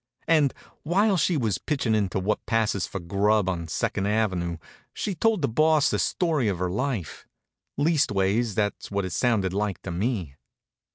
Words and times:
And, 0.27 0.51
while 0.81 1.15
she 1.15 1.37
was 1.37 1.59
pitchin' 1.59 1.93
into 1.93 2.17
what 2.19 2.43
passes 2.47 2.87
for 2.87 2.99
grub 2.99 3.47
on 3.47 3.67
Second 3.67 4.07
Avenue, 4.07 4.57
she 4.95 5.13
told 5.13 5.43
the 5.43 5.47
Boss 5.47 5.91
the 5.91 5.99
story 5.99 6.47
of 6.47 6.57
her 6.57 6.71
life. 6.71 7.27
Leastways, 7.77 8.55
that's 8.55 8.89
what 8.89 9.05
it 9.05 9.11
sounded 9.11 9.53
like 9.53 9.79
to 9.83 9.91
me. 9.91 10.37